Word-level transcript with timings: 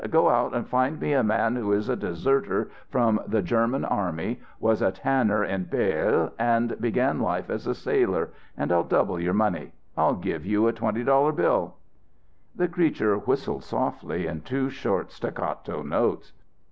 'Go 0.09 0.29
out 0.29 0.55
and 0.55 0.67
find 0.67 0.99
me 0.99 1.13
a 1.13 1.21
man 1.23 1.55
who 1.55 1.71
is 1.73 1.87
a 1.87 1.95
deserter 1.95 2.71
from 2.89 3.21
the 3.27 3.43
German 3.43 3.85
Army, 3.85 4.41
was 4.59 4.81
a 4.81 4.91
tanner 4.91 5.43
in 5.43 5.65
Bâle 5.65 6.31
and 6.39 6.75
began 6.81 7.19
life 7.19 7.51
as 7.51 7.67
a 7.67 7.75
sailor, 7.75 8.31
and 8.57 8.71
I'll 8.71 8.83
double 8.83 9.19
your 9.19 9.35
money 9.35 9.73
I'll 9.95 10.15
give 10.15 10.43
you 10.43 10.65
a 10.65 10.73
twenty 10.73 11.03
dollar 11.03 11.31
bill.' 11.33 11.75
"The 12.55 12.67
creature 12.67 13.15
whistled 13.15 13.63
softly 13.63 14.25
in 14.25 14.41
two 14.41 14.71
short 14.71 15.11
staccato 15.11 15.83
notes. 15.83 16.33